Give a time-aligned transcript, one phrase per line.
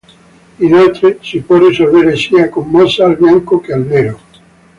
[0.57, 4.19] Inoltre si può risolvere sia con mossa al bianco che al nero.